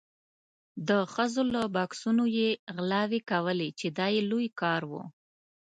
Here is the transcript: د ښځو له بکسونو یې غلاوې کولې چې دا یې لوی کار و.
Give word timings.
د 0.87 0.89
ښځو 1.13 1.41
له 1.53 1.61
بکسونو 1.75 2.23
یې 2.37 2.49
غلاوې 2.75 3.19
کولې 3.31 3.69
چې 3.79 3.87
دا 3.97 4.07
یې 4.15 4.21
لوی 4.31 4.47
کار 4.61 4.81
و. 4.91 4.93